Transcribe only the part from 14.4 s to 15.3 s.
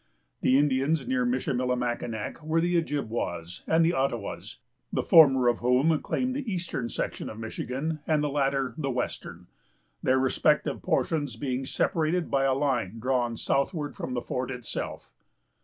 itself.